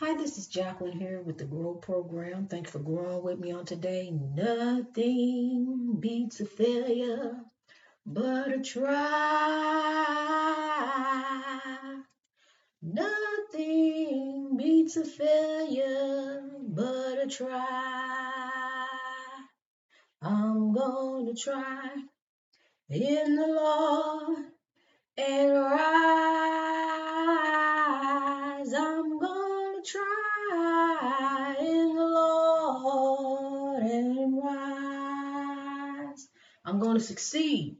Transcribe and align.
Hi, 0.00 0.16
this 0.16 0.38
is 0.38 0.46
Jacqueline 0.46 0.98
here 0.98 1.20
with 1.20 1.36
the 1.36 1.44
Grow 1.44 1.74
Program. 1.74 2.46
Thank 2.46 2.68
you 2.68 2.70
for 2.72 2.78
growing 2.78 3.22
with 3.22 3.38
me 3.38 3.52
on 3.52 3.66
today. 3.66 4.10
Nothing 4.10 5.98
beats 6.00 6.40
a 6.40 6.46
failure 6.46 7.36
but 8.06 8.50
a 8.50 8.62
try. 8.62 8.96
Nothing 12.80 14.56
beats 14.56 14.96
a 14.96 15.04
failure 15.04 16.48
but 16.66 17.18
a 17.22 17.26
try. 17.26 18.86
I'm 20.22 20.72
to 21.26 21.34
try 21.38 21.90
in 22.88 23.36
the 23.36 23.46
Lord 23.46 24.46
and 25.18 25.52
rise. 25.52 26.00
I'm 28.72 28.96
gonna 28.96 28.99
in 31.58 31.94
the 31.94 32.04
Lord 32.04 33.82
and 33.82 34.42
rise. 34.42 36.28
I'm 36.64 36.78
gonna 36.78 37.00
succeed. 37.00 37.76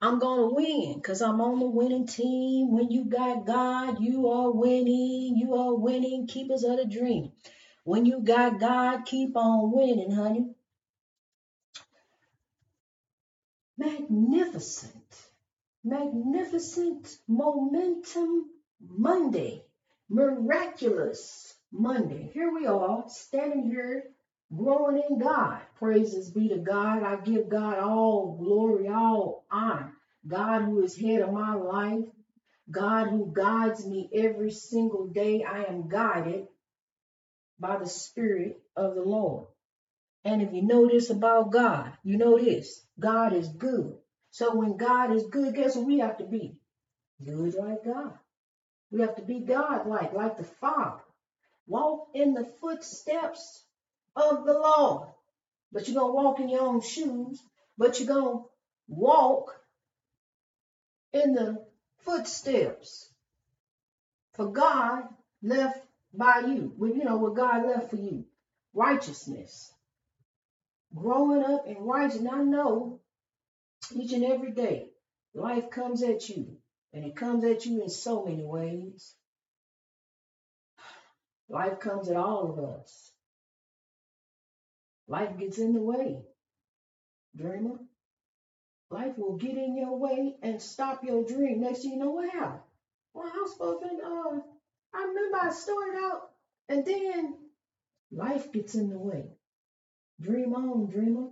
I'm 0.00 0.18
gonna 0.18 0.48
win 0.48 0.94
because 0.96 1.22
I'm 1.22 1.40
on 1.40 1.58
the 1.60 1.66
winning 1.66 2.06
team. 2.06 2.72
When 2.72 2.90
you 2.90 3.04
got 3.04 3.46
God, 3.46 4.00
you 4.00 4.28
are 4.28 4.50
winning. 4.50 5.36
You 5.36 5.54
are 5.54 5.74
winning. 5.74 6.26
Keepers 6.26 6.64
of 6.64 6.76
the 6.78 6.84
dream. 6.86 7.32
When 7.84 8.06
you 8.06 8.20
got 8.20 8.60
God, 8.60 9.04
keep 9.06 9.36
on 9.36 9.72
winning, 9.72 10.10
honey. 10.10 10.54
Magnificent 13.76 14.94
magnificent 15.84 17.18
momentum 17.28 18.46
Monday, 18.80 19.62
miraculous 20.08 21.53
Monday. 21.74 22.30
Here 22.32 22.52
we 22.52 22.66
are, 22.66 23.04
standing 23.08 23.68
here, 23.68 24.04
growing 24.56 25.02
in 25.10 25.18
God. 25.18 25.60
Praises 25.76 26.30
be 26.30 26.48
to 26.48 26.58
God. 26.58 27.02
I 27.02 27.16
give 27.16 27.48
God 27.48 27.78
all 27.78 28.36
glory, 28.38 28.88
all 28.88 29.44
honor. 29.50 29.92
God 30.26 30.62
who 30.62 30.82
is 30.82 30.96
head 30.96 31.20
of 31.20 31.32
my 31.32 31.54
life, 31.54 32.04
God 32.70 33.08
who 33.08 33.32
guides 33.34 33.84
me 33.84 34.08
every 34.14 34.52
single 34.52 35.08
day. 35.08 35.42
I 35.42 35.64
am 35.64 35.88
guided 35.88 36.46
by 37.58 37.78
the 37.78 37.86
Spirit 37.86 38.62
of 38.76 38.94
the 38.94 39.02
Lord. 39.02 39.46
And 40.24 40.40
if 40.40 40.52
you 40.52 40.62
know 40.62 40.88
this 40.88 41.10
about 41.10 41.52
God, 41.52 41.92
you 42.04 42.16
know 42.16 42.38
this 42.38 42.86
God 42.98 43.34
is 43.34 43.48
good. 43.48 43.96
So 44.30 44.54
when 44.54 44.76
God 44.76 45.12
is 45.12 45.24
good, 45.24 45.54
guess 45.54 45.76
what 45.76 45.86
we 45.86 45.98
have 45.98 46.18
to 46.18 46.24
be? 46.24 46.56
Good 47.24 47.54
like 47.54 47.84
God. 47.84 48.16
We 48.90 49.00
have 49.00 49.16
to 49.16 49.22
be 49.22 49.40
God 49.40 49.86
like, 49.86 50.12
like 50.14 50.38
the 50.38 50.44
Father. 50.44 51.03
Walk 51.66 52.08
in 52.14 52.34
the 52.34 52.44
footsteps 52.44 53.64
of 54.16 54.44
the 54.44 54.52
Lord. 54.52 55.08
But 55.72 55.88
you're 55.88 56.00
going 56.00 56.10
to 56.10 56.14
walk 56.14 56.40
in 56.40 56.48
your 56.48 56.62
own 56.62 56.80
shoes, 56.80 57.42
but 57.76 57.98
you're 57.98 58.08
going 58.08 58.38
to 58.38 58.44
walk 58.88 59.58
in 61.12 61.34
the 61.34 61.64
footsteps 61.98 63.08
for 64.34 64.52
God 64.52 65.08
left 65.42 65.84
by 66.12 66.40
you. 66.40 66.74
You 66.78 67.04
know 67.04 67.16
what 67.16 67.34
God 67.34 67.66
left 67.66 67.90
for 67.90 67.96
you. 67.96 68.24
Righteousness. 68.74 69.72
Growing 70.94 71.42
up 71.42 71.66
in 71.66 71.78
righteousness. 71.78 72.32
I 72.32 72.42
know 72.42 73.00
each 73.92 74.12
and 74.12 74.24
every 74.24 74.52
day 74.52 74.90
life 75.34 75.70
comes 75.70 76.02
at 76.02 76.28
you. 76.28 76.56
And 76.92 77.04
it 77.04 77.16
comes 77.16 77.42
at 77.44 77.66
you 77.66 77.82
in 77.82 77.88
so 77.88 78.24
many 78.24 78.44
ways. 78.44 79.14
Life 81.48 81.80
comes 81.80 82.08
at 82.08 82.16
all 82.16 82.50
of 82.50 82.58
us. 82.58 83.12
Life 85.08 85.36
gets 85.38 85.58
in 85.58 85.74
the 85.74 85.82
way, 85.82 86.22
dreamer. 87.36 87.78
Life 88.90 89.18
will 89.18 89.36
get 89.36 89.56
in 89.56 89.76
your 89.76 89.98
way 89.98 90.36
and 90.42 90.62
stop 90.62 91.04
your 91.04 91.24
dream. 91.24 91.60
Next 91.60 91.82
thing 91.82 91.92
you 91.92 91.98
know, 91.98 92.10
what 92.10 92.30
happened? 92.30 92.62
Well, 93.12 93.26
I 93.26 93.40
was 93.40 93.52
supposed 93.52 93.82
to, 93.82 93.88
uh, 94.04 94.40
I 94.94 95.04
remember 95.04 95.38
I 95.38 95.50
started 95.50 95.98
out, 95.98 96.30
and 96.68 96.84
then 96.84 97.36
life 98.10 98.52
gets 98.52 98.74
in 98.74 98.90
the 98.90 98.98
way. 98.98 99.24
Dream 100.20 100.54
on, 100.54 100.88
dreamer. 100.88 101.28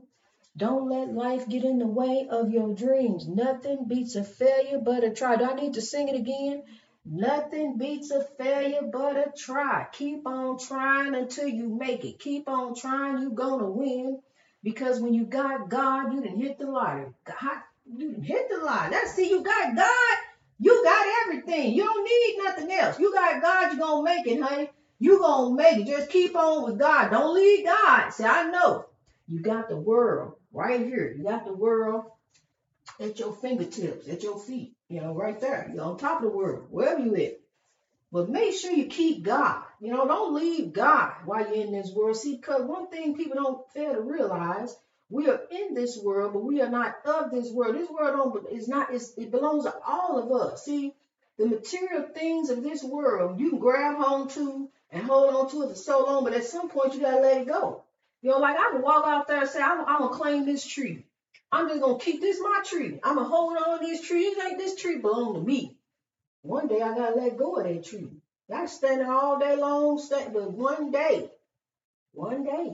Don't 0.56 0.89
let 0.91 1.15
life 1.15 1.49
get 1.49 1.65
in 1.65 1.78
the 1.78 1.87
way 1.87 2.27
of 2.28 2.51
your 2.51 2.75
dreams. 2.75 3.27
Nothing 3.27 3.87
beats 3.89 4.17
a 4.17 4.25
failure 4.25 4.78
but 4.78 5.05
a 5.05 5.11
try. 5.11 5.37
Do 5.37 5.45
I 5.45 5.55
need 5.55 5.75
to 5.75 5.81
sing 5.81 6.09
it 6.09 6.17
again? 6.17 6.65
Nothing 7.05 7.79
beats 7.79 8.11
a 8.13 8.23
failure 8.39 8.83
but 8.93 9.17
a 9.17 9.33
try. 9.37 9.87
Keep 9.93 10.27
on 10.27 10.59
trying 10.59 11.15
until 11.15 11.49
you 11.49 11.69
make 11.69 12.05
it. 12.05 12.21
Keep 12.21 12.49
on 12.49 12.75
trying. 12.75 13.21
You're 13.21 13.59
to 13.59 13.67
win. 13.67 14.21
Because 14.63 15.01
when 15.01 15.13
you 15.13 15.25
got 15.25 15.69
God, 15.69 16.13
you 16.13 16.23
didn't 16.23 16.39
hit 16.39 16.59
the 16.59 16.71
lottery. 16.71 17.13
God, 17.25 17.59
you 17.87 18.11
didn't 18.11 18.23
hit 18.23 18.49
the 18.49 18.65
lottery. 18.65 18.93
That's 18.93 19.15
see, 19.15 19.29
you 19.29 19.43
got 19.43 19.75
God, 19.75 20.17
you 20.61 20.85
got 20.85 21.07
everything. 21.23 21.75
You 21.75 21.83
don't 21.83 22.05
need 22.05 22.45
nothing 22.45 22.71
else. 22.71 22.99
You 23.01 23.13
got 23.13 23.43
God, 23.43 23.77
you're 23.77 23.97
to 23.97 24.05
make 24.05 24.27
it, 24.29 24.41
honey. 24.41 24.71
You're 25.01 25.19
to 25.19 25.55
make 25.57 25.79
it. 25.79 25.87
Just 25.89 26.11
keep 26.11 26.37
on 26.37 26.65
with 26.65 26.79
God. 26.79 27.11
Don't 27.11 27.34
leave 27.34 27.67
God. 27.67 28.11
See, 28.11 28.25
I 28.25 28.49
know. 28.51 28.84
You 29.27 29.41
got 29.41 29.69
the 29.69 29.77
world 29.77 30.34
right 30.53 30.81
here. 30.81 31.13
You 31.17 31.25
got 31.25 31.45
the 31.45 31.53
world 31.53 32.05
at 33.01 33.19
your 33.19 33.33
fingertips, 33.33 34.09
at 34.09 34.23
your 34.23 34.39
feet, 34.39 34.75
you 34.92 35.00
know, 35.00 35.14
right 35.14 35.41
there. 35.41 35.70
You're 35.72 35.84
on 35.84 35.97
top 35.97 36.19
of 36.19 36.30
the 36.30 36.36
world, 36.36 36.66
wherever 36.70 37.00
you 37.00 37.16
at. 37.16 37.41
But 38.12 38.28
make 38.28 38.53
sure 38.53 38.72
you 38.72 38.86
keep 38.86 39.22
God. 39.22 39.62
You 39.80 39.91
know, 39.91 40.06
don't 40.06 40.34
leave 40.34 40.75
God 40.75 41.12
while 41.25 41.47
you're 41.47 41.64
in 41.64 41.72
this 41.72 41.91
world. 41.91 42.16
See, 42.16 42.36
because 42.36 42.62
one 42.62 42.88
thing 42.88 43.16
people 43.16 43.36
don't 43.36 43.72
fail 43.72 43.94
to 43.94 44.03
realize, 44.03 44.76
we 45.08 45.30
are 45.30 45.41
in 45.50 45.72
this 45.72 45.98
world, 45.98 46.34
but 46.34 46.44
we 46.44 46.60
are 46.60 46.69
not 46.69 46.97
of 47.06 47.30
this 47.30 47.50
world. 47.50 47.75
This 47.75 47.88
world 47.88 48.44
don't 48.44 48.53
is 48.53 48.69
not 48.69 48.92
it's, 48.92 49.14
it 49.16 49.30
belongs 49.30 49.64
to 49.64 49.75
all 49.86 50.19
of 50.19 50.30
us. 50.30 50.64
See, 50.66 50.92
the 51.38 51.47
material 51.47 52.09
things 52.14 52.50
of 52.50 52.62
this 52.62 52.84
world 52.84 53.41
you 53.41 53.48
can 53.48 53.59
grab 53.59 53.97
hold 53.97 54.30
to 54.30 54.69
and 54.91 55.04
hold 55.04 55.34
on 55.34 55.50
to 55.50 55.62
it 55.62 55.69
for 55.70 55.74
so 55.74 56.04
long, 56.04 56.24
but 56.24 56.34
at 56.34 56.44
some 56.44 56.69
point 56.69 56.94
you 56.94 57.00
gotta 57.00 57.20
let 57.20 57.41
it 57.41 57.48
go. 57.48 57.82
You 58.20 58.30
know, 58.30 58.38
like 58.38 58.59
I 58.59 58.72
can 58.72 58.82
walk 58.82 59.06
out 59.06 59.26
there 59.26 59.41
and 59.41 59.48
say, 59.48 59.62
I'm, 59.62 59.86
I'm 59.86 60.00
gonna 60.00 60.14
claim 60.14 60.44
this 60.44 60.66
tree. 60.66 61.06
I'm 61.53 61.69
just 61.69 61.83
gonna 61.83 61.99
keep 61.99 62.21
this 62.21 62.41
my 62.41 62.61
tree. 62.65 62.99
I'm 63.05 63.17
gonna 63.17 63.29
hold 63.29 63.57
on 63.59 63.81
to 63.81 63.87
this 63.87 64.01
tree. 64.07 64.23
It 64.25 64.43
ain't 64.43 64.59
this 64.59 64.75
tree 64.75 64.97
belong 64.97 65.35
to 65.35 65.41
me. 65.41 65.77
One 66.43 66.69
day 66.69 66.83
I 66.83 66.95
gotta 66.95 67.15
let 67.15 67.37
go 67.37 67.57
of 67.57 67.65
that 67.65 67.85
tree. 67.85 68.09
I 68.53 68.67
standing 68.67 69.09
all 69.09 69.39
day 69.39 69.57
long, 69.57 69.99
stand, 69.99 70.35
but 70.35 70.51
one 70.53 70.91
day, 70.93 71.29
one 72.13 72.45
day, 72.45 72.73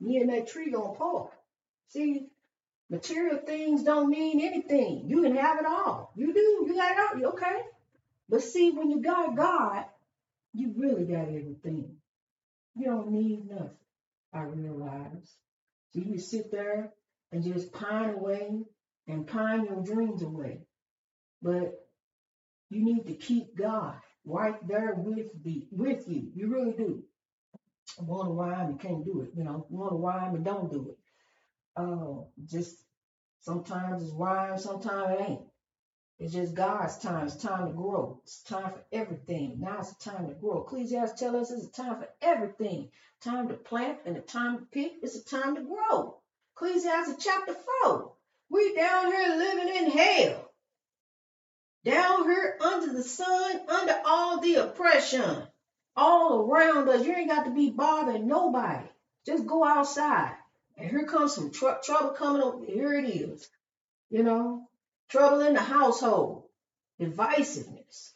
me 0.00 0.18
and 0.18 0.30
that 0.30 0.48
tree 0.48 0.70
gonna 0.70 0.92
part. 0.94 1.30
See, 1.88 2.26
material 2.90 3.38
things 3.38 3.82
don't 3.82 4.10
mean 4.10 4.40
anything. 4.40 5.08
You 5.08 5.22
can 5.22 5.34
have 5.36 5.58
it 5.58 5.66
all. 5.66 6.12
You 6.16 6.32
do. 6.32 6.64
You 6.66 6.74
got 6.74 6.92
it 6.92 6.98
all. 6.98 7.18
You 7.20 7.26
okay? 7.28 7.60
But 8.28 8.42
see, 8.42 8.70
when 8.72 8.90
you 8.90 9.00
got 9.00 9.36
God, 9.36 9.84
you 10.54 10.72
really 10.76 11.04
got 11.04 11.28
everything. 11.28 11.96
You 12.76 12.86
don't 12.88 13.10
need 13.10 13.46
nothing. 13.48 13.70
I 14.34 14.42
realize. 14.42 15.36
So 15.92 16.00
you 16.00 16.18
sit 16.18 16.50
there 16.50 16.90
and 17.32 17.42
just 17.42 17.72
pine 17.72 18.10
away 18.10 18.62
and 19.06 19.26
pine 19.26 19.64
your 19.64 19.82
dreams 19.82 20.22
away. 20.22 20.60
But 21.42 21.74
you 22.70 22.84
need 22.84 23.06
to 23.06 23.14
keep 23.14 23.56
God 23.56 23.94
right 24.24 24.56
there 24.66 24.94
with 24.96 25.28
the 25.42 25.66
with 25.70 26.08
you. 26.08 26.30
You 26.34 26.48
really 26.48 26.72
do. 26.72 27.02
To 27.96 28.04
rhyme 28.04 28.66
and 28.66 28.80
can't 28.80 29.04
do 29.04 29.22
it. 29.22 29.30
You 29.36 29.44
know, 29.44 29.66
to 29.70 29.96
rhyme 29.96 30.34
and 30.34 30.44
don't 30.44 30.70
do 30.70 30.90
it. 30.90 30.98
Uh, 31.76 32.24
just 32.44 32.76
sometimes 33.40 34.02
it's 34.02 34.12
rhyme, 34.12 34.58
sometimes 34.58 35.20
it 35.20 35.28
ain't. 35.28 35.40
It's 36.18 36.34
just 36.34 36.54
God's 36.54 36.98
time. 36.98 37.26
It's 37.26 37.36
time 37.36 37.68
to 37.68 37.72
grow. 37.72 38.20
It's 38.24 38.42
time 38.42 38.72
for 38.72 38.84
everything. 38.92 39.60
Now 39.60 39.78
it's 39.78 39.96
time 39.96 40.26
to 40.26 40.34
grow. 40.34 40.62
Ecclesiastes 40.62 41.18
tell 41.18 41.36
us 41.36 41.52
it's 41.52 41.66
a 41.66 41.82
time 41.82 42.00
for 42.00 42.08
everything. 42.20 42.90
Time 43.22 43.48
to 43.48 43.54
plant 43.54 43.98
and 44.04 44.16
a 44.16 44.20
time 44.20 44.58
to 44.58 44.64
pick. 44.66 44.94
It's 45.02 45.16
a 45.16 45.24
time 45.24 45.54
to 45.54 45.62
grow. 45.62 46.17
Ecclesiastes 46.60 47.22
chapter 47.24 47.54
4. 47.84 48.12
We 48.50 48.74
down 48.74 49.06
here 49.06 49.36
living 49.36 49.76
in 49.76 49.90
hell. 49.92 50.50
Down 51.84 52.24
here 52.24 52.56
under 52.60 52.92
the 52.92 53.04
sun, 53.04 53.60
under 53.68 54.00
all 54.04 54.40
the 54.40 54.56
oppression. 54.56 55.46
All 55.94 56.40
around 56.40 56.88
us. 56.88 57.04
You 57.04 57.14
ain't 57.14 57.30
got 57.30 57.44
to 57.44 57.54
be 57.54 57.70
bothering 57.70 58.26
nobody. 58.26 58.86
Just 59.24 59.46
go 59.46 59.64
outside. 59.64 60.34
And 60.76 60.90
here 60.90 61.06
comes 61.06 61.32
some 61.32 61.52
tr- 61.52 61.80
trouble 61.84 62.10
coming 62.10 62.42
up. 62.42 62.64
Here 62.66 62.94
it 62.94 63.08
is. 63.08 63.48
You 64.10 64.24
know, 64.24 64.68
trouble 65.08 65.42
in 65.42 65.54
the 65.54 65.60
household, 65.60 66.42
divisiveness, 67.00 68.10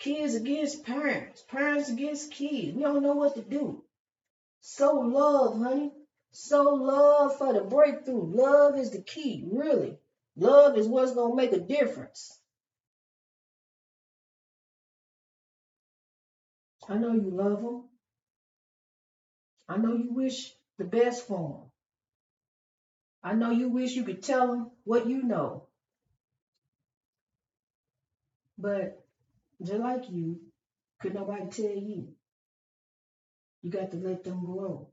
kids 0.00 0.34
against 0.34 0.84
parents, 0.84 1.42
parents 1.42 1.90
against 1.90 2.32
kids. 2.32 2.74
We 2.74 2.82
don't 2.82 3.02
know 3.04 3.14
what 3.14 3.36
to 3.36 3.42
do. 3.42 3.84
So 4.62 4.94
love, 4.94 5.58
honey. 5.58 5.92
So 6.32 6.74
love 6.74 7.36
for 7.36 7.52
the 7.52 7.60
breakthrough. 7.62 8.34
Love 8.34 8.78
is 8.78 8.90
the 8.90 9.02
key, 9.02 9.44
really. 9.46 9.98
Love 10.36 10.78
is 10.78 10.88
what's 10.88 11.14
going 11.14 11.32
to 11.32 11.36
make 11.36 11.52
a 11.52 11.60
difference. 11.60 12.40
I 16.88 16.96
know 16.96 17.12
you 17.12 17.30
love 17.30 17.62
them. 17.62 17.84
I 19.68 19.76
know 19.76 19.94
you 19.94 20.12
wish 20.12 20.54
the 20.78 20.84
best 20.84 21.28
for 21.28 21.38
them. 21.38 21.70
I 23.22 23.34
know 23.34 23.50
you 23.50 23.68
wish 23.68 23.94
you 23.94 24.04
could 24.04 24.22
tell 24.22 24.48
them 24.48 24.70
what 24.84 25.06
you 25.06 25.22
know. 25.22 25.68
But 28.58 29.04
just 29.62 29.80
like 29.80 30.10
you, 30.10 30.40
could 31.00 31.14
nobody 31.14 31.46
tell 31.50 31.76
you? 31.76 32.14
You 33.62 33.70
got 33.70 33.92
to 33.92 33.98
let 33.98 34.24
them 34.24 34.44
grow. 34.44 34.91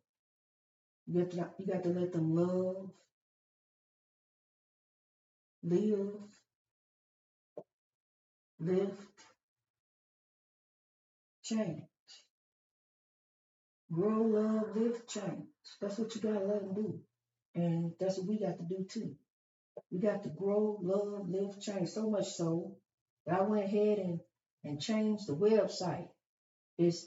You 1.11 1.23
got 1.23 1.31
to, 1.31 1.49
you 1.57 1.65
got 1.65 1.83
to 1.83 1.89
let 1.89 2.13
them 2.13 2.35
love, 2.35 2.91
live, 5.63 6.13
lift, 8.59 8.93
change. 11.43 11.81
Grow, 13.91 14.21
love, 14.21 14.75
lift, 14.75 15.09
change. 15.09 15.47
That's 15.81 15.97
what 15.97 16.13
you 16.13 16.21
got 16.21 16.39
to 16.39 16.45
let 16.45 16.61
them 16.61 16.75
do. 16.75 16.99
And 17.55 17.93
that's 17.99 18.19
what 18.19 18.27
we 18.27 18.39
got 18.39 18.57
to 18.59 18.63
do 18.63 18.85
too. 18.87 19.15
We 19.91 19.97
got 19.97 20.21
to 20.23 20.29
grow, 20.29 20.77
love, 20.79 21.27
live, 21.27 21.59
change. 21.59 21.89
So 21.89 22.07
much 22.07 22.27
so 22.27 22.75
that 23.25 23.39
I 23.39 23.41
went 23.41 23.65
ahead 23.65 23.97
and, 23.97 24.19
and 24.63 24.79
changed 24.79 25.25
the 25.25 25.35
website. 25.35 26.07
It's 26.77 27.03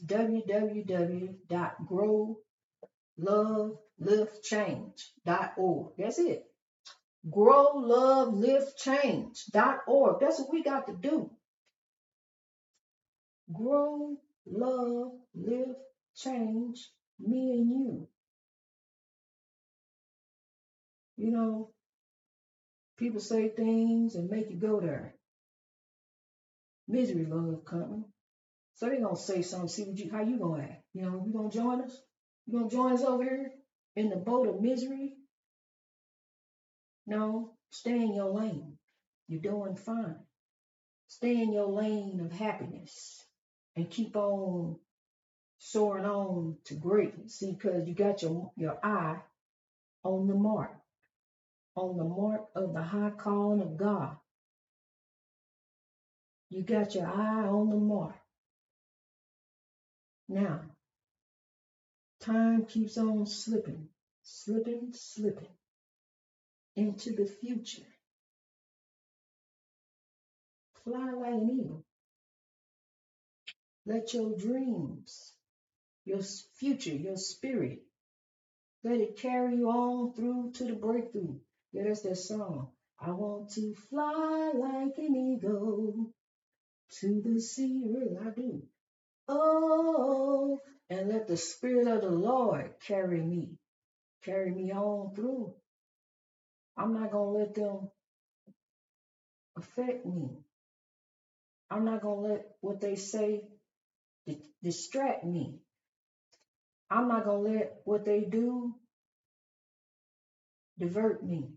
www.growloveliftchange.org. 4.02 5.92
That's 5.98 6.18
it. 6.18 6.44
Grow, 7.30 7.68
love, 7.76 8.34
lift, 8.34 8.78
change.org. 8.78 10.20
That's 10.20 10.40
what 10.40 10.52
we 10.52 10.62
got 10.62 10.86
to 10.88 10.94
do. 10.94 11.30
Grow, 13.52 14.16
love, 14.46 15.12
live, 15.34 15.76
change, 16.16 16.90
me 17.20 17.52
and 17.58 17.70
you. 17.70 18.08
You 21.16 21.30
know, 21.30 21.70
people 22.98 23.20
say 23.20 23.50
things 23.50 24.16
and 24.16 24.30
make 24.30 24.50
you 24.50 24.56
go 24.58 24.80
there. 24.80 25.14
Misery 26.88 27.26
love 27.26 27.64
company. 27.64 28.04
So 28.74 28.88
they 28.88 28.98
gonna 29.00 29.16
say 29.16 29.42
something, 29.42 29.68
see 29.68 29.84
what 29.84 29.98
you 29.98 30.10
how 30.10 30.22
you 30.22 30.38
gonna 30.38 30.62
act. 30.64 30.82
You 30.94 31.02
know, 31.02 31.24
you 31.26 31.32
gonna 31.32 31.50
join 31.50 31.82
us? 31.82 32.00
You 32.46 32.58
gonna 32.58 32.70
join 32.70 32.92
us 32.92 33.02
over 33.02 33.22
here 33.22 33.50
in 33.96 34.10
the 34.10 34.16
boat 34.16 34.48
of 34.48 34.60
misery? 34.60 35.14
No, 37.06 37.52
stay 37.70 38.00
in 38.00 38.14
your 38.14 38.30
lane. 38.30 38.78
You're 39.28 39.40
doing 39.40 39.76
fine. 39.76 40.16
Stay 41.08 41.42
in 41.42 41.52
your 41.52 41.68
lane 41.68 42.20
of 42.20 42.32
happiness 42.32 43.24
and 43.76 43.90
keep 43.90 44.16
on 44.16 44.76
soaring 45.58 46.06
on 46.06 46.56
to 46.64 46.74
greatness. 46.74 47.38
See, 47.38 47.52
because 47.52 47.86
you 47.86 47.94
got 47.94 48.22
your 48.22 48.50
your 48.56 48.78
eye 48.82 49.18
on 50.04 50.26
the 50.28 50.34
mark, 50.34 50.72
on 51.76 51.96
the 51.96 52.04
mark 52.04 52.42
of 52.54 52.74
the 52.74 52.82
high 52.82 53.12
calling 53.16 53.62
of 53.62 53.76
God. 53.76 54.16
You 56.50 56.62
got 56.62 56.94
your 56.94 57.06
eye 57.06 57.46
on 57.46 57.70
the 57.70 57.76
mark. 57.76 58.16
Now, 60.28 60.60
time 62.22 62.66
keeps 62.66 62.98
on 62.98 63.26
slipping, 63.26 63.88
slipping, 64.22 64.92
slipping 64.94 65.54
into 66.76 67.14
the 67.14 67.26
future. 67.26 67.86
Fly 70.84 71.12
like 71.12 71.34
an 71.34 71.60
eagle. 71.60 71.84
Let 73.86 74.14
your 74.14 74.36
dreams, 74.36 75.34
your 76.04 76.22
future, 76.54 76.94
your 76.94 77.16
spirit, 77.16 77.82
let 78.84 79.00
it 79.00 79.16
carry 79.16 79.56
you 79.56 79.68
on 79.70 80.14
through 80.14 80.52
to 80.54 80.64
the 80.64 80.74
breakthrough. 80.74 81.38
Yeah, 81.72 81.84
that's 81.84 82.02
that 82.02 82.16
song. 82.16 82.70
I 83.00 83.10
want 83.12 83.50
to 83.52 83.74
fly 83.74 84.52
like 84.54 84.98
an 84.98 85.16
eagle 85.16 86.12
to 87.00 87.20
the 87.22 87.40
sea. 87.40 87.82
Really, 87.86 88.16
I 88.18 88.30
do. 88.30 88.62
Oh, 89.28 90.60
and 90.92 91.10
let 91.10 91.28
the 91.28 91.38
Spirit 91.38 91.88
of 91.88 92.02
the 92.02 92.10
Lord 92.10 92.72
carry 92.86 93.22
me, 93.22 93.58
carry 94.24 94.50
me 94.52 94.72
on 94.72 95.14
through. 95.14 95.54
I'm 96.78 96.94
not 96.94 97.12
going 97.12 97.34
to 97.34 97.38
let 97.40 97.54
them 97.54 97.90
affect 99.58 100.06
me. 100.06 100.30
I'm 101.70 101.84
not 101.84 102.02
going 102.02 102.22
to 102.24 102.30
let 102.32 102.46
what 102.60 102.80
they 102.80 102.96
say 102.96 103.48
di- 104.26 104.42
distract 104.62 105.24
me. 105.24 105.60
I'm 106.90 107.08
not 107.08 107.24
going 107.24 107.44
to 107.44 107.50
let 107.58 107.74
what 107.84 108.04
they 108.04 108.22
do 108.22 108.74
divert 110.78 111.24
me. 111.24 111.50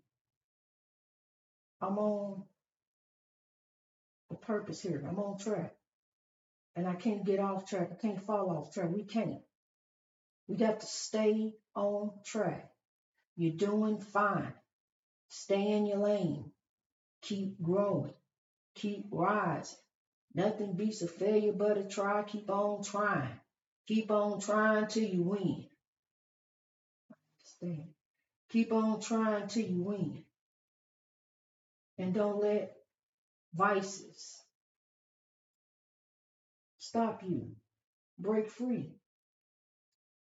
I'm 1.82 2.00
on 2.00 2.44
the 4.30 4.36
purpose 4.38 4.82
here. 4.82 5.04
I'm 5.08 5.20
on 5.20 5.38
track. 5.40 5.74
And 6.76 6.88
I 6.88 6.94
can't 6.96 7.26
get 7.26 7.40
off 7.40 7.70
track. 7.70 7.90
I 7.92 7.96
can't 7.96 8.22
fall 8.22 8.50
off 8.50 8.74
track. 8.74 8.90
We 8.92 9.04
can't. 9.04 9.42
We 10.48 10.58
got 10.58 10.82
to 10.82 10.86
stay 10.86 11.54
on 11.76 12.12
track. 12.26 12.70
You're 13.38 13.54
doing 13.54 14.00
fine. 14.00 14.54
Stay 15.30 15.72
in 15.72 15.86
your 15.86 16.00
lane. 16.00 16.52
Keep 17.22 17.62
growing. 17.62 18.14
Keep 18.76 19.08
rising. 19.12 19.78
Nothing 20.34 20.74
beats 20.74 21.02
a 21.02 21.08
failure 21.08 21.54
but 21.54 21.78
a 21.78 21.84
try. 21.84 22.24
Keep 22.24 22.50
on 22.50 22.84
trying. 22.84 23.40
Keep 23.88 24.12
on 24.12 24.42
trying 24.42 24.88
till 24.88 25.04
you 25.04 25.24
win. 25.24 25.66
Stand. 27.44 27.94
Keep 28.50 28.74
on 28.74 29.00
trying 29.00 29.48
till 29.48 29.66
you 29.66 29.82
win. 29.82 30.24
And 31.98 32.14
don't 32.14 32.42
let 32.42 32.76
vices 33.54 34.45
stop 36.96 37.22
you. 37.28 37.46
Break 38.18 38.50
free. 38.50 38.90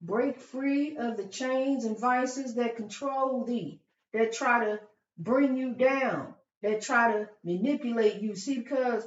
Break 0.00 0.40
free 0.40 0.96
of 0.96 1.18
the 1.18 1.26
chains 1.26 1.84
and 1.84 2.00
vices 2.00 2.54
that 2.54 2.76
control 2.76 3.44
thee, 3.44 3.82
that 4.14 4.32
try 4.32 4.64
to 4.64 4.80
bring 5.18 5.58
you 5.58 5.74
down, 5.74 6.32
that 6.62 6.80
try 6.80 7.12
to 7.12 7.28
manipulate 7.44 8.22
you. 8.22 8.34
See, 8.34 8.56
because 8.56 9.06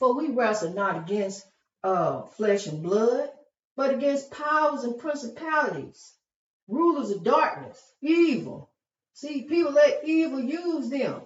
for 0.00 0.16
we 0.16 0.30
wrestle 0.30 0.74
not 0.74 0.96
against 0.96 1.46
uh, 1.84 2.22
flesh 2.22 2.66
and 2.66 2.82
blood, 2.82 3.30
but 3.76 3.94
against 3.94 4.32
powers 4.32 4.82
and 4.82 4.98
principalities, 4.98 6.12
rulers 6.66 7.12
of 7.12 7.22
darkness, 7.22 7.80
evil. 8.02 8.68
See, 9.12 9.42
people 9.42 9.70
let 9.70 10.00
evil 10.04 10.40
use 10.40 10.88
them. 10.88 11.20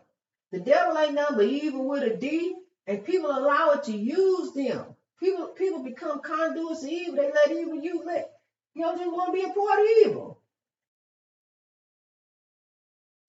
The 0.52 0.60
devil 0.60 0.98
ain't 0.98 1.14
nothing 1.14 1.36
but 1.38 1.46
evil 1.46 1.88
with 1.88 2.02
a 2.02 2.14
D, 2.14 2.54
and 2.86 3.02
people 3.02 3.30
allow 3.30 3.70
it 3.70 3.84
to 3.84 3.96
use 3.96 4.52
them. 4.52 4.84
People 5.20 5.48
people 5.48 5.82
become 5.82 6.20
conduits 6.20 6.84
of 6.84 6.90
evil. 6.90 7.16
They 7.16 7.30
let 7.32 7.50
evil 7.50 7.80
use 7.80 8.02
let 8.04 8.30
you 8.74 8.82
know 8.82 8.96
just 8.96 9.10
want 9.10 9.34
to 9.34 9.40
be 9.40 9.50
a 9.50 9.52
part 9.52 9.80
of 9.80 9.86
evil. 10.06 10.42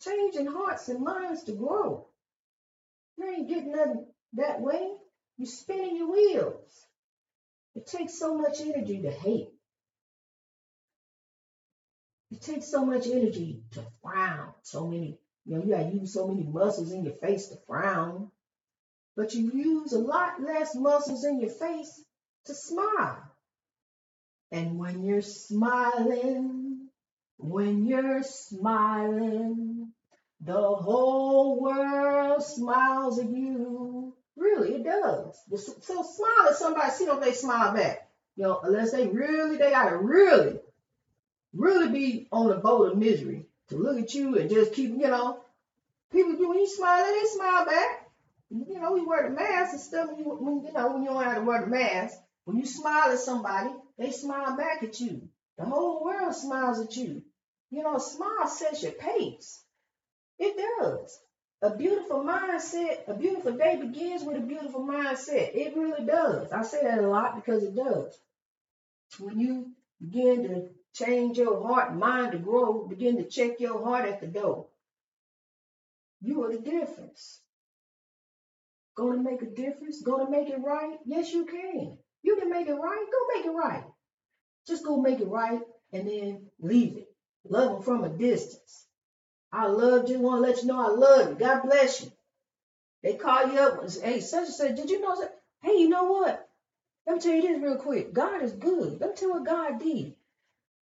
Changing 0.02 0.46
hearts 0.46 0.88
and 0.90 1.04
minds 1.04 1.44
to 1.44 1.54
grow. 1.54 2.08
You 3.18 3.28
ain't 3.28 3.50
getting 3.50 3.72
nothing 3.72 4.06
that 4.34 4.62
way. 4.62 4.92
You're 5.38 5.48
spinning 5.48 5.98
your 5.98 6.12
wheels. 6.12 6.86
It 7.76 7.88
takes 7.88 8.18
so 8.18 8.38
much 8.38 8.62
energy 8.62 9.02
to 9.02 9.12
hate. 9.12 9.50
It 12.32 12.42
takes 12.42 12.68
so 12.68 12.86
much 12.86 13.08
energy 13.08 13.64
to 13.72 13.84
frown. 14.02 14.54
So 14.62 14.88
many, 14.88 15.18
you 15.46 15.56
know, 15.56 15.64
you 15.64 15.72
gotta 15.72 15.90
use 15.90 16.14
so 16.14 16.28
many 16.28 16.44
muscles 16.44 16.92
in 16.92 17.04
your 17.04 17.16
face 17.16 17.48
to 17.48 17.58
frown. 17.68 18.32
But 19.20 19.34
you 19.34 19.52
use 19.52 19.92
a 19.92 20.00
lot 20.00 20.42
less 20.42 20.74
muscles 20.76 21.26
in 21.26 21.42
your 21.42 21.50
face 21.50 22.02
to 22.46 22.54
smile. 22.54 23.22
And 24.50 24.80
when 24.80 25.04
you're 25.04 25.22
smiling, 25.22 26.88
when 27.38 27.86
you're 27.86 28.24
smiling, 28.24 29.92
the 30.40 30.62
whole 30.62 31.60
world 31.60 32.46
smiles 32.46 33.20
at 33.20 33.30
you. 33.30 34.16
Really, 34.38 34.76
it 34.76 34.86
does. 34.86 35.38
So 35.82 36.02
smile 36.02 36.50
at 36.50 36.56
somebody, 36.56 36.92
see 36.92 37.04
if 37.04 37.20
they 37.20 37.34
smile 37.34 37.74
back. 37.74 38.10
You 38.38 38.44
know, 38.44 38.62
unless 38.64 38.94
they 38.94 39.06
really, 39.06 39.58
they 39.58 39.72
gotta 39.72 39.98
really, 39.98 40.62
really 41.54 41.90
be 41.90 42.30
on 42.32 42.54
a 42.54 42.58
boat 42.58 42.94
of 42.94 42.98
misery 42.98 43.48
to 43.68 43.76
look 43.76 44.00
at 44.00 44.14
you 44.14 44.38
and 44.38 44.50
just 44.50 44.72
keep, 44.72 44.92
you 44.92 45.10
know, 45.10 45.42
people, 46.10 46.36
when 46.48 46.60
you 46.60 46.70
smile, 46.70 47.04
they 47.04 47.28
smile 47.28 47.66
back. 47.66 48.09
You 48.50 48.80
know, 48.80 48.94
we 48.94 49.06
wear 49.06 49.30
the 49.30 49.36
mask 49.36 49.74
and 49.74 49.82
stuff. 49.82 50.10
When 50.10 50.20
you, 50.20 50.26
when, 50.26 50.66
you 50.66 50.74
know, 50.74 50.94
when 50.94 51.04
you 51.04 51.10
don't 51.10 51.24
have 51.24 51.36
to 51.36 51.42
wear 51.42 51.62
the 51.62 51.68
mask, 51.68 52.18
when 52.46 52.58
you 52.58 52.66
smile 52.66 53.12
at 53.12 53.20
somebody, 53.20 53.70
they 53.98 54.12
smile 54.12 54.58
back 54.58 54.82
at 54.82 55.00
you. 55.00 55.30
The 55.58 55.66
whole 55.66 56.04
world 56.04 56.34
smiles 56.34 56.80
at 56.80 56.96
you. 56.96 57.22
You 57.70 57.84
know, 57.84 57.98
a 57.98 58.00
smile 58.00 58.48
sets 58.48 58.82
your 58.82 58.94
pace. 58.94 59.64
It 60.40 60.58
does. 60.80 61.20
A 61.62 61.76
beautiful 61.76 62.24
mindset, 62.24 63.08
a 63.08 63.14
beautiful 63.14 63.52
day 63.52 63.76
begins 63.76 64.24
with 64.24 64.38
a 64.38 64.42
beautiful 64.42 64.82
mindset. 64.82 65.54
It 65.54 65.76
really 65.76 66.06
does. 66.06 66.52
I 66.52 66.64
say 66.64 66.84
that 66.84 67.00
a 67.00 67.08
lot 67.08 67.36
because 67.36 67.64
it 67.64 67.76
does. 67.76 68.18
When 69.20 69.40
you 69.40 69.72
begin 70.00 70.44
to 70.44 70.70
change 70.94 71.38
your 71.38 71.62
heart 71.68 71.96
mind 71.96 72.32
to 72.32 72.38
grow, 72.40 72.88
begin 72.88 73.18
to 73.18 73.26
check 73.26 73.60
your 73.60 73.84
heart 73.84 74.08
at 74.08 74.22
the 74.22 74.28
door. 74.28 74.68
You 76.22 76.46
are 76.46 76.52
the 76.52 76.60
difference. 76.60 77.42
Gonna 79.00 79.24
make 79.24 79.42
a 79.42 79.46
difference? 79.46 80.02
Gonna 80.02 80.30
make 80.30 80.50
it 80.50 80.60
right? 80.62 80.98
Yes, 81.06 81.32
you 81.32 81.46
can. 81.46 81.98
You 82.22 82.36
can 82.36 82.50
make 82.50 82.68
it 82.68 82.74
right. 82.74 83.06
Go 83.12 83.38
make 83.38 83.46
it 83.46 83.52
right. 83.52 83.86
Just 84.68 84.84
go 84.84 85.02
make 85.02 85.22
it 85.22 85.28
right 85.30 85.62
and 85.94 86.06
then 86.06 86.48
leave 86.60 86.98
it. 86.98 87.08
Love 87.48 87.72
them 87.72 87.82
from 87.82 88.04
a 88.04 88.10
distance. 88.10 88.86
I 89.54 89.68
love 89.68 90.10
you. 90.10 90.20
Want 90.20 90.44
to 90.44 90.50
let 90.50 90.62
you 90.62 90.68
know 90.68 90.80
I 90.80 90.90
love 90.90 91.30
you. 91.30 91.36
God 91.36 91.62
bless 91.64 92.04
you. 92.04 92.12
They 93.02 93.14
call 93.14 93.48
you 93.48 93.60
up 93.60 93.82
and 93.82 93.90
say, 93.90 94.02
hey, 94.16 94.20
such 94.20 94.48
and 94.48 94.54
such, 94.54 94.76
did 94.76 94.90
you 94.90 95.00
know 95.00 95.18
that? 95.22 95.40
Hey, 95.62 95.78
you 95.78 95.88
know 95.88 96.04
what? 96.04 96.50
Let 97.08 97.16
me 97.16 97.22
tell 97.22 97.34
you 97.34 97.42
this 97.42 97.62
real 97.62 97.78
quick. 97.78 98.12
God 98.12 98.44
is 98.44 98.52
good. 98.52 99.00
Let 99.00 99.12
me 99.12 99.16
tell 99.16 99.30
you 99.30 99.34
what 99.36 99.46
God 99.46 99.80
did. 99.80 100.14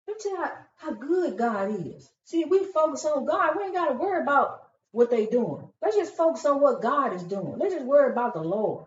Let 0.07 0.17
me 0.17 0.19
tell 0.19 0.31
you 0.31 0.37
how, 0.37 0.51
how 0.77 0.93
good 0.93 1.37
God 1.37 1.85
is. 1.85 2.09
See, 2.25 2.45
we 2.45 2.65
focus 2.65 3.05
on 3.05 3.25
God, 3.25 3.55
we 3.55 3.65
ain't 3.65 3.75
got 3.75 3.89
to 3.89 3.93
worry 3.93 4.23
about 4.23 4.66
what 4.97 5.11
they 5.11 5.27
doing. 5.27 5.69
Let's 5.79 5.95
just 5.95 6.17
focus 6.17 6.43
on 6.47 6.59
what 6.59 6.81
God 6.81 7.13
is 7.13 7.21
doing. 7.21 7.59
Let's 7.59 7.75
just 7.75 7.85
worry 7.85 8.11
about 8.11 8.33
the 8.33 8.41
Lord 8.41 8.85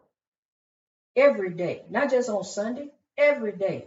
every 1.14 1.50
day, 1.50 1.82
not 1.88 2.10
just 2.10 2.28
on 2.28 2.42
Sunday, 2.42 2.88
every 3.16 3.52
day. 3.52 3.86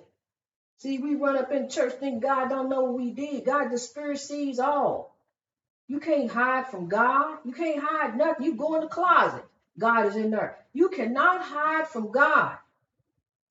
See, 0.77 1.00
we 1.00 1.15
run 1.15 1.36
up 1.36 1.51
in 1.51 1.68
church 1.68 1.96
think 2.00 2.24
God 2.24 2.48
don't 2.48 2.70
know 2.70 2.84
what 2.84 2.94
we 2.94 3.12
did. 3.12 3.44
God, 3.44 3.70
the 3.70 3.77
Spirit 3.77 4.20
sees 4.20 4.60
all. 4.60 5.13
You 5.89 6.00
can't 6.00 6.32
hide 6.32 6.68
from 6.68 6.88
God. 6.88 7.39
You 7.44 7.51
can't 7.51 7.84
hide 7.84 8.15
nothing. 8.15 8.46
You 8.46 8.56
go 8.56 8.75
in 8.75 8.82
the 8.82 8.88
closet. 8.88 9.44
God 9.77 10.06
is 10.06 10.15
in 10.15 10.32
there. 10.32 10.58
You 10.72 10.88
cannot 10.88 11.42
hide 11.42 11.89
from 11.89 12.13
God. 12.13 12.58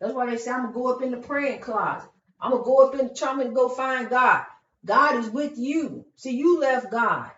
That's 0.00 0.14
why 0.14 0.30
they 0.30 0.38
say, 0.38 0.50
I'm 0.50 0.68
to 0.68 0.72
go 0.72 0.94
up 0.94 1.02
in 1.02 1.10
the 1.10 1.18
praying 1.18 1.60
closet. 1.60 2.08
I'm 2.40 2.52
to 2.52 2.64
go 2.64 2.88
up 2.88 2.94
in 2.94 3.08
the 3.08 3.14
church 3.14 3.38
and 3.38 3.54
go 3.54 3.68
find 3.68 4.08
God. 4.08 4.46
God 4.82 5.16
is 5.16 5.28
with 5.28 5.58
you. 5.58 6.06
See, 6.16 6.34
you 6.34 6.58
left 6.58 6.90
God. 6.90 7.30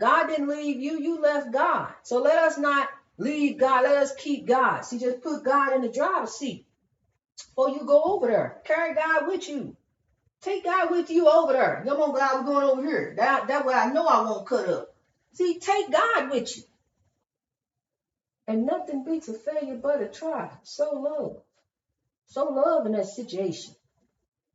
God 0.00 0.26
didn't 0.26 0.48
leave 0.48 0.80
you. 0.80 1.00
You 1.00 1.20
left 1.20 1.52
God. 1.52 1.92
So 2.02 2.20
let 2.22 2.38
us 2.38 2.58
not 2.58 2.88
leave 3.18 3.58
God. 3.58 3.84
Let 3.84 3.96
us 3.96 4.14
keep 4.16 4.46
God. 4.46 4.82
See, 4.82 4.98
just 4.98 5.22
put 5.22 5.44
God 5.44 5.74
in 5.74 5.82
the 5.82 5.88
driver's 5.88 6.32
seat 6.32 6.66
before 7.36 7.70
you 7.70 7.84
go 7.84 8.02
over 8.02 8.26
there. 8.26 8.60
Carry 8.64 8.94
God 8.94 9.28
with 9.28 9.48
you. 9.48 9.76
Take 10.42 10.64
God 10.64 10.90
with 10.90 11.10
you 11.10 11.28
over 11.28 11.52
there. 11.52 11.84
Come 11.86 12.00
on, 12.00 12.14
God, 12.14 12.44
we're 12.44 12.52
going 12.52 12.68
over 12.68 12.82
here. 12.82 13.14
That, 13.16 13.48
that 13.48 13.64
way 13.64 13.74
I 13.74 13.92
know 13.92 14.06
I 14.06 14.22
won't 14.22 14.46
cut 14.46 14.68
up. 14.68 14.94
See, 15.34 15.60
take 15.60 15.90
God 15.90 16.30
with 16.30 16.56
you. 16.56 16.64
And 18.48 18.66
nothing 18.66 19.04
beats 19.04 19.28
a 19.28 19.34
failure 19.34 19.78
but 19.80 20.02
a 20.02 20.08
try. 20.08 20.50
So 20.64 20.94
love. 20.94 21.42
So 22.26 22.44
love 22.46 22.86
in 22.86 22.92
that 22.92 23.06
situation. 23.06 23.74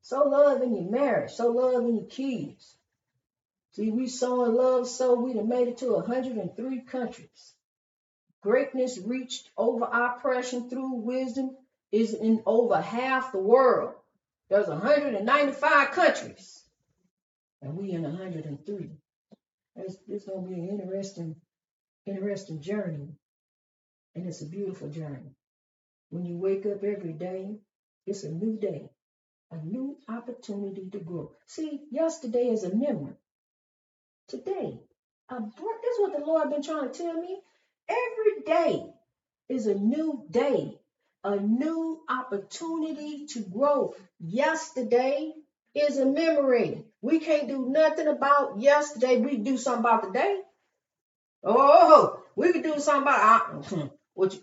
So 0.01 0.23
love 0.27 0.61
in 0.61 0.75
your 0.75 0.89
marriage. 0.89 1.31
So 1.31 1.51
love 1.51 1.83
in 1.83 1.95
your 1.95 2.05
kids. 2.05 2.76
See, 3.77 3.91
we 3.91 4.07
saw 4.07 4.45
in 4.45 4.55
love 4.55 4.87
so 4.87 5.13
we'd 5.13 5.35
have 5.35 5.45
made 5.45 5.67
it 5.67 5.77
to 5.77 5.93
103 5.93 6.81
countries. 6.81 7.53
Greatness 8.41 8.97
reached 8.97 9.51
over 9.55 9.85
oppression 9.85 10.67
through 10.67 10.95
wisdom 10.95 11.55
is 11.91 12.15
in 12.15 12.41
over 12.47 12.81
half 12.81 13.31
the 13.31 13.37
world. 13.37 13.93
There's 14.49 14.67
195 14.67 15.91
countries, 15.91 16.63
and 17.61 17.77
we 17.77 17.91
in 17.91 18.01
103. 18.01 18.89
It's, 19.75 19.97
it's 20.07 20.25
gonna 20.25 20.47
be 20.47 20.55
an 20.55 20.69
interesting, 20.69 21.35
interesting 22.07 22.61
journey, 22.61 23.09
and 24.15 24.25
it's 24.25 24.41
a 24.41 24.47
beautiful 24.47 24.89
journey. 24.89 25.35
When 26.09 26.25
you 26.25 26.39
wake 26.39 26.65
up 26.65 26.83
every 26.83 27.13
day, 27.13 27.59
it's 28.07 28.23
a 28.23 28.31
new 28.31 28.57
day, 28.57 28.89
a 29.51 29.57
new 29.57 29.99
opportunity 30.09 30.89
to 30.89 30.97
grow. 30.97 31.33
See, 31.45 31.83
yesterday 31.91 32.47
is 32.47 32.63
a 32.63 32.75
memory. 32.75 33.13
Today, 34.27 34.79
a, 35.29 35.39
this 35.39 35.93
is 35.93 35.99
what 35.99 36.17
the 36.17 36.25
Lord 36.25 36.49
been 36.49 36.63
trying 36.63 36.91
to 36.91 36.97
tell 36.97 37.13
me. 37.13 37.39
Every 37.89 38.43
day 38.45 38.93
is 39.49 39.67
a 39.67 39.75
new 39.75 40.25
day 40.29 40.77
a 41.27 41.39
new 41.39 41.99
opportunity 42.09 43.25
to 43.25 43.41
grow. 43.41 43.93
Yesterday 44.19 45.33
is 45.75 45.97
a 45.97 46.05
memory. 46.05 46.85
We 47.01 47.19
can't 47.19 47.49
do 47.49 47.67
nothing 47.69 48.07
about 48.07 48.61
yesterday. 48.61 49.17
We 49.17 49.37
do 49.37 49.57
something 49.57 49.81
about 49.81 50.03
today. 50.03 50.39
Oh, 51.43 52.21
we 52.35 52.53
can 52.53 52.61
do 52.61 52.79
something 52.79 53.03
about 53.03 53.73
uh, 53.73 53.87
what 54.13 54.33
you, 54.33 54.39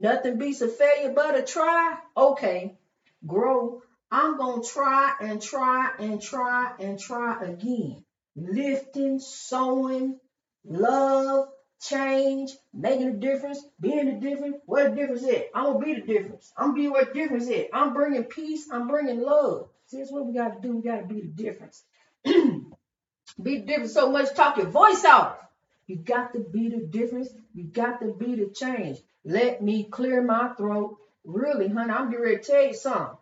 nothing 0.00 0.38
beats 0.38 0.62
a 0.62 0.68
failure 0.68 1.12
but 1.14 1.38
a 1.38 1.42
try. 1.42 1.96
Okay, 2.16 2.76
grow. 3.24 3.82
I'm 4.10 4.36
gonna 4.36 4.62
try 4.62 5.14
and 5.20 5.40
try 5.40 5.92
and 5.98 6.20
try 6.20 6.72
and 6.78 6.98
try 6.98 7.42
again. 7.44 8.04
Lifting, 8.36 9.20
sowing, 9.20 10.18
love, 10.64 11.48
change, 11.80 12.52
making 12.72 13.08
a 13.08 13.12
difference, 13.12 13.64
being 13.80 14.06
the 14.06 14.28
difference. 14.28 14.56
What 14.66 14.90
the 14.90 14.96
difference 14.96 15.22
is? 15.22 15.28
It? 15.28 15.50
I'm 15.54 15.74
gonna 15.74 15.84
be 15.84 15.94
the 15.94 16.06
difference. 16.06 16.52
I'm 16.56 16.70
gonna 16.70 16.82
be 16.82 16.88
what 16.88 17.08
the 17.08 17.20
difference 17.20 17.48
is. 17.48 17.66
I'm 17.72 17.92
bringing 17.94 18.24
peace. 18.24 18.68
I'm 18.70 18.88
bringing 18.88 19.20
love. 19.20 19.68
See, 19.86 19.98
that's 19.98 20.12
what 20.12 20.26
we 20.26 20.34
gotta 20.34 20.60
do. 20.60 20.76
We 20.76 20.82
gotta 20.82 21.06
be 21.06 21.20
the 21.20 21.28
difference. 21.28 21.82
be 22.24 22.62
the 23.42 23.66
difference 23.66 23.92
so 23.94 24.10
much. 24.10 24.34
Talk 24.34 24.56
your 24.56 24.66
voice 24.66 25.04
off. 25.04 25.36
You 25.86 25.96
got 25.96 26.32
to 26.34 26.40
be 26.40 26.68
the 26.68 26.86
difference. 26.86 27.28
You 27.54 27.64
got 27.64 28.00
to 28.00 28.14
be 28.14 28.36
the 28.36 28.46
change. 28.46 28.98
Let 29.24 29.62
me 29.62 29.84
clear 29.84 30.22
my 30.22 30.54
throat. 30.54 30.96
Really, 31.24 31.68
honey, 31.68 31.92
I'm 31.92 32.10
getting 32.10 32.24
ready 32.24 32.36
to 32.38 32.42
tell 32.42 32.66
you 32.66 32.74
something. 32.74 33.16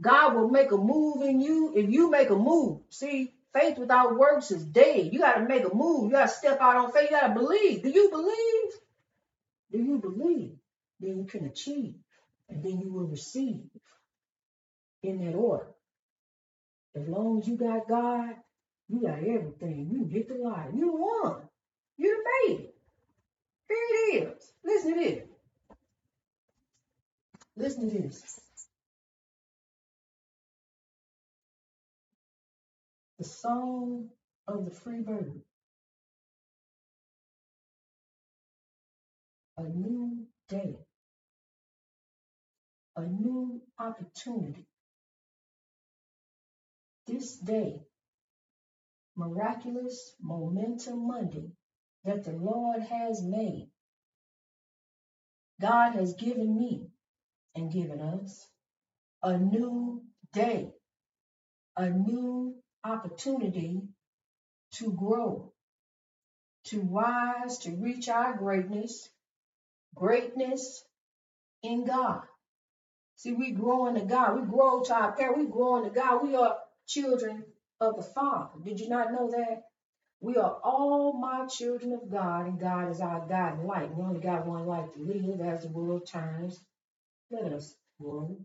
God 0.00 0.34
will 0.34 0.48
make 0.48 0.72
a 0.72 0.76
move 0.76 1.22
in 1.22 1.40
you 1.40 1.72
if 1.74 1.90
you 1.90 2.10
make 2.10 2.30
a 2.30 2.36
move. 2.36 2.80
See, 2.90 3.32
Faith 3.52 3.78
without 3.78 4.16
works 4.16 4.50
is 4.50 4.64
dead. 4.64 5.12
You 5.12 5.18
got 5.18 5.36
to 5.36 5.48
make 5.48 5.64
a 5.64 5.74
move. 5.74 6.06
You 6.06 6.10
got 6.12 6.28
to 6.28 6.28
step 6.28 6.60
out 6.60 6.76
on 6.76 6.92
faith. 6.92 7.10
You 7.10 7.20
got 7.20 7.28
to 7.28 7.34
believe. 7.34 7.82
Do 7.82 7.90
you 7.90 8.10
believe? 8.10 8.72
Do 9.72 9.78
you 9.78 9.98
believe? 9.98 10.52
Then 11.00 11.18
you 11.18 11.24
can 11.24 11.46
achieve. 11.46 11.94
And 12.48 12.62
then 12.62 12.80
you 12.80 12.92
will 12.92 13.06
receive 13.06 13.62
in 15.02 15.24
that 15.24 15.34
order. 15.34 15.66
As 16.94 17.08
long 17.08 17.40
as 17.40 17.48
you 17.48 17.56
got 17.56 17.88
God, 17.88 18.30
you 18.88 19.02
got 19.02 19.18
everything. 19.18 19.88
You 19.90 20.04
get 20.04 20.28
the 20.28 20.36
light. 20.36 20.70
You 20.74 20.92
won. 20.92 21.42
You 21.98 22.24
made 22.48 22.60
it. 22.60 22.74
Here 23.68 23.78
it 23.78 24.36
is. 24.38 24.52
Listen 24.64 24.94
to 24.94 25.00
this. 25.00 25.28
Listen 27.56 27.90
to 27.90 28.02
this. 28.02 28.40
The 33.18 33.24
song 33.24 34.10
of 34.46 34.66
the 34.66 34.70
free 34.70 35.00
bird. 35.00 35.40
A 39.56 39.62
new 39.62 40.26
day. 40.48 40.76
A 42.96 43.02
new 43.06 43.62
opportunity. 43.78 44.66
This 47.06 47.38
day, 47.38 47.80
miraculous 49.16 50.14
momentum 50.20 51.06
Monday 51.06 51.52
that 52.04 52.24
the 52.24 52.32
Lord 52.32 52.82
has 52.82 53.22
made. 53.22 53.70
God 55.60 55.94
has 55.94 56.14
given 56.14 56.58
me 56.58 56.88
and 57.54 57.72
given 57.72 58.00
us 58.00 58.46
a 59.22 59.38
new 59.38 60.02
day, 60.34 60.72
a 61.76 61.88
new 61.88 62.56
opportunity 62.92 63.82
to 64.72 64.92
grow, 64.92 65.52
to 66.64 66.80
rise, 66.82 67.58
to 67.58 67.70
reach 67.70 68.08
our 68.08 68.36
greatness, 68.36 69.08
greatness 69.94 70.84
in 71.62 71.84
God. 71.84 72.22
See, 73.16 73.32
we 73.32 73.52
grow 73.52 73.86
into 73.86 74.02
God. 74.02 74.40
We 74.40 74.46
grow 74.46 74.82
to 74.82 74.94
our 74.94 75.12
parents. 75.12 75.38
We 75.38 75.46
grow 75.46 75.78
into 75.78 75.90
God. 75.90 76.22
We 76.22 76.36
are 76.36 76.58
children 76.86 77.44
of 77.80 77.96
the 77.96 78.02
Father. 78.02 78.60
Did 78.64 78.80
you 78.80 78.88
not 78.88 79.12
know 79.12 79.30
that? 79.30 79.62
We 80.20 80.36
are 80.36 80.58
all 80.64 81.12
my 81.12 81.46
children 81.46 81.92
of 81.92 82.10
God, 82.10 82.46
and 82.46 82.58
God 82.58 82.90
is 82.90 83.00
our 83.00 83.26
God 83.26 83.58
and 83.58 83.66
light. 83.66 83.94
We 83.94 84.02
only 84.02 84.20
got 84.20 84.46
one 84.46 84.66
life 84.66 84.92
to 84.94 85.00
live 85.00 85.40
as 85.40 85.62
the 85.62 85.68
world 85.68 86.06
turns. 86.06 86.58
Let 87.30 87.52
us 87.52 87.74
grow. 88.00 88.36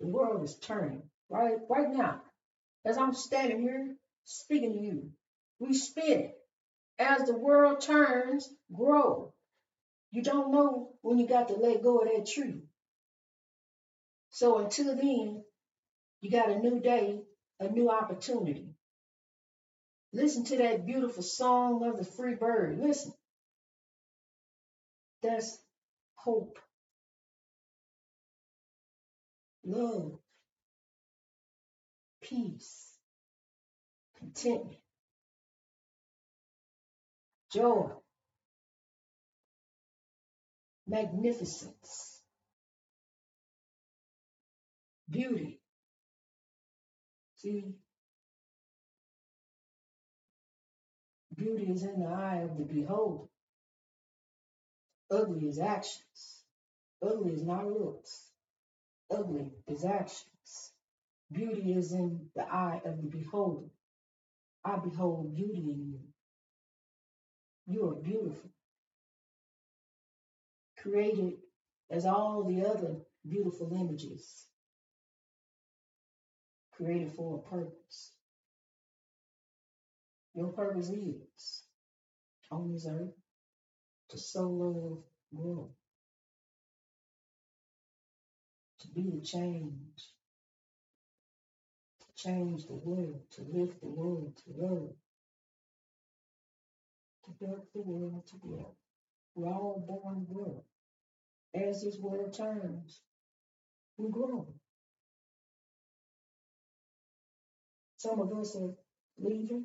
The 0.00 0.06
world 0.06 0.44
is 0.44 0.56
turning 0.58 1.02
right 1.28 1.58
right 1.68 1.90
now. 1.90 2.22
As 2.84 2.96
I'm 2.96 3.14
standing 3.14 3.60
here 3.60 3.96
speaking 4.24 4.72
to 4.72 4.78
you, 4.78 5.10
we 5.58 5.74
spin 5.74 6.20
it. 6.20 6.34
As 6.98 7.26
the 7.26 7.36
world 7.36 7.80
turns, 7.80 8.48
grow. 8.72 9.32
You 10.10 10.22
don't 10.22 10.52
know 10.52 10.94
when 11.02 11.18
you 11.18 11.26
got 11.26 11.48
to 11.48 11.54
let 11.54 11.82
go 11.82 11.98
of 11.98 12.08
that 12.08 12.26
tree. 12.26 12.62
So 14.30 14.58
until 14.58 14.96
then, 14.96 15.44
you 16.20 16.30
got 16.30 16.50
a 16.50 16.58
new 16.58 16.80
day, 16.80 17.20
a 17.60 17.68
new 17.68 17.90
opportunity. 17.90 18.68
Listen 20.12 20.44
to 20.44 20.56
that 20.58 20.86
beautiful 20.86 21.22
song 21.22 21.84
of 21.84 21.98
the 21.98 22.04
free 22.04 22.34
bird. 22.34 22.78
Listen. 22.80 23.12
That's 25.22 25.58
hope. 26.14 26.58
love, 29.68 30.18
peace, 32.28 32.92
contentment, 34.18 34.76
joy, 37.52 37.88
magnificence, 40.86 42.20
beauty. 45.08 45.60
See, 47.36 47.76
beauty 51.34 51.64
is 51.64 51.84
in 51.84 52.00
the 52.00 52.08
eye 52.08 52.42
of 52.42 52.58
the 52.58 52.64
beholder. 52.64 53.24
Ugly 55.10 55.48
is 55.48 55.58
actions. 55.58 56.44
Ugly 57.02 57.32
is 57.32 57.42
not 57.44 57.66
looks. 57.66 58.30
Ugly 59.10 59.52
is 59.66 59.84
actions. 59.84 60.72
Beauty 61.32 61.74
is 61.74 61.92
in 61.92 62.30
the 62.34 62.42
eye 62.42 62.80
of 62.84 63.02
the 63.02 63.08
beholder. 63.08 63.66
I 64.64 64.76
behold 64.76 65.34
beauty 65.34 65.58
in 65.72 65.92
you. 65.92 66.00
You 67.66 67.90
are 67.90 67.94
beautiful, 67.96 68.50
created 70.78 71.34
as 71.90 72.06
all 72.06 72.44
the 72.44 72.64
other 72.66 72.96
beautiful 73.28 73.72
images, 73.74 74.46
created 76.72 77.12
for 77.12 77.38
a 77.38 77.50
purpose. 77.50 78.12
Your 80.34 80.48
purpose 80.48 80.88
is 80.90 81.64
on 82.50 82.72
this 82.72 82.86
earth 82.88 83.14
to 84.10 84.18
sow 84.18 84.48
love, 84.48 85.04
grow, 85.34 85.70
to 88.80 88.88
be 88.88 89.10
the 89.10 89.20
change, 89.26 90.10
change 92.18 92.66
the 92.66 92.74
world, 92.74 93.20
to 93.30 93.42
lift 93.42 93.80
the 93.80 93.86
world, 93.86 94.36
to 94.36 94.50
love, 94.56 94.92
to 97.24 97.30
build 97.38 97.66
the 97.72 97.80
world 97.80 98.26
together. 98.26 98.74
We're 99.34 99.52
all 99.52 99.84
born 99.86 100.26
grow. 100.30 100.64
As 101.54 101.82
this 101.82 101.96
world 101.98 102.34
turns, 102.34 103.00
we 103.96 104.10
grow. 104.10 104.48
Some 107.98 108.20
of 108.20 108.32
us 108.36 108.56
are 108.56 108.74
leaving, 109.18 109.64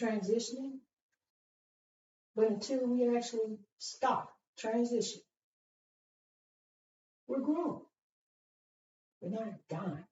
transitioning, 0.00 0.78
but 2.34 2.48
until 2.50 2.86
we 2.86 3.16
actually 3.16 3.58
stop, 3.78 4.32
transition, 4.58 5.20
we're 7.26 7.40
growing. 7.40 7.82
We're 9.20 9.30
not 9.30 9.54
dying. 9.68 10.07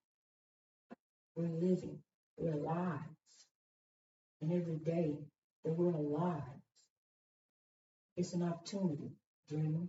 We're 1.36 1.48
living. 1.48 1.98
We're 2.38 2.54
alive. 2.54 3.00
And 4.40 4.52
every 4.52 4.76
day 4.76 5.14
that 5.64 5.72
we're 5.72 5.92
alive, 5.92 6.42
it's 8.16 8.32
an 8.32 8.42
opportunity, 8.42 9.10
dreamer. 9.48 9.88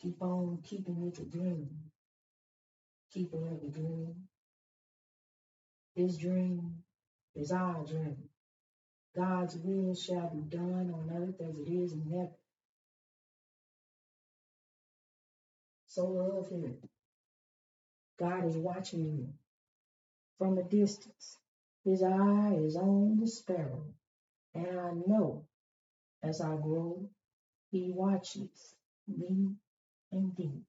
Keep 0.00 0.22
on 0.22 0.58
keeping 0.62 1.00
with 1.00 1.16
the 1.16 1.24
dream. 1.24 1.68
Keeper 3.12 3.48
of 3.48 3.60
the 3.62 3.68
dream. 3.68 4.14
His 5.94 6.18
dream 6.18 6.74
is 7.34 7.50
our 7.50 7.84
dream. 7.84 8.16
God's 9.16 9.56
will 9.56 9.94
shall 9.94 10.30
be 10.30 10.42
done 10.42 10.92
on 10.94 11.10
earth 11.12 11.40
as 11.48 11.58
it 11.58 11.68
is 11.68 11.92
in 11.92 12.02
heaven. 12.02 12.34
So 15.86 16.06
love 16.06 16.48
him. 16.50 16.76
God 18.18 18.44
is 18.46 18.56
watching 18.56 19.04
you 19.04 19.28
from 20.38 20.58
a 20.58 20.62
distance. 20.62 21.38
His 21.84 22.02
eye 22.02 22.54
is 22.60 22.76
on 22.76 23.18
the 23.20 23.26
sparrow. 23.26 23.84
And 24.54 24.80
I 24.80 24.90
know 25.06 25.46
as 26.22 26.40
I 26.40 26.56
grow, 26.56 27.08
he 27.70 27.92
watches 27.92 28.74
me 29.06 29.54
and 30.10 30.34
thee. 30.36 30.64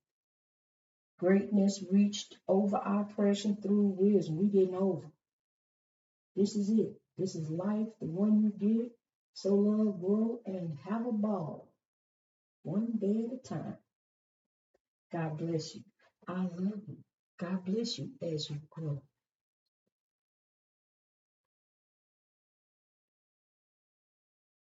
Greatness 1.18 1.84
reached 1.92 2.38
over 2.48 2.78
our 2.78 3.02
oppression 3.02 3.58
through 3.58 3.96
wisdom. 3.98 4.38
We 4.38 4.48
getting 4.48 4.76
over. 4.76 5.08
This 6.36 6.56
is 6.56 6.70
it. 6.70 7.00
This 7.18 7.36
is 7.36 7.50
life, 7.50 7.88
the 8.00 8.06
one 8.06 8.42
you 8.42 8.52
get. 8.52 8.92
So 9.34 9.56
love, 9.56 10.00
grow, 10.00 10.40
and 10.46 10.78
have 10.86 11.06
a 11.06 11.12
ball. 11.12 11.68
One 12.64 12.98
day 12.98 13.26
at 13.26 13.34
a 13.34 13.38
time. 13.38 13.78
God 15.12 15.38
bless 15.38 15.76
you. 15.76 15.82
I 16.28 16.44
love 16.44 16.82
you. 16.88 16.98
God 17.40 17.66
bless 17.66 18.00
you 18.00 18.12
as 18.22 18.50
you 18.52 18.62
grow. 18.72 19.02